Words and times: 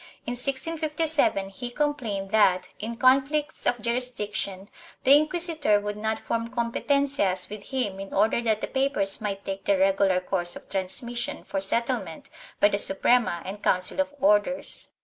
In 0.25 0.31
1657 0.31 1.49
he 1.49 1.69
complained 1.69 2.31
that, 2.31 2.69
in 2.79 2.95
conflicts 2.95 3.67
of 3.67 3.79
jurisdic 3.79 4.33
tion, 4.33 4.67
the 5.03 5.15
inquisitor 5.15 5.79
would 5.79 5.95
not 5.95 6.17
form 6.17 6.47
competencias 6.49 7.51
with 7.51 7.65
him 7.65 7.99
in 7.99 8.11
order 8.11 8.41
that 8.41 8.61
the 8.61 8.67
papers 8.67 9.21
might 9.21 9.45
take 9.45 9.65
the 9.65 9.77
regular 9.77 10.19
course 10.19 10.55
of 10.55 10.67
transmis 10.67 11.17
sion 11.19 11.43
for 11.43 11.59
settlement 11.59 12.31
by 12.59 12.67
the 12.67 12.79
Suprema 12.79 13.43
and 13.45 13.61
Council 13.61 13.99
of 14.01 14.11
Orders. 14.19 14.87